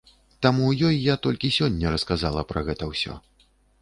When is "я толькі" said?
1.01-1.51